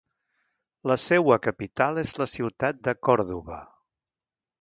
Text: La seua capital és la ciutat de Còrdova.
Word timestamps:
La 0.91 0.95
seua 1.01 1.37
capital 1.47 1.99
és 2.03 2.13
la 2.21 2.27
ciutat 2.37 2.81
de 2.89 2.95
Còrdova. 3.09 3.59